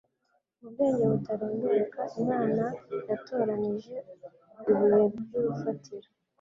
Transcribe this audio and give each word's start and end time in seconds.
Mu 0.59 0.67
bwenge 0.71 1.03
butarondoreka, 1.13 2.01
Imana 2.21 2.65
yatoranije 3.09 3.95
ibuye 4.69 5.01
ry'urufatiro 5.19 6.09